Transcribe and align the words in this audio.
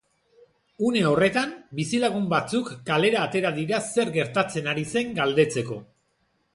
Une 0.87 1.03
horretan, 1.09 1.51
bizilagun 1.81 2.25
batzuk 2.33 2.73
kalera 2.89 3.21
atera 3.27 3.55
dira 3.61 3.85
zer 3.93 4.15
gertatzen 4.19 4.75
ari 4.75 4.91
zen 4.97 5.17
galdetzeko. 5.23 5.85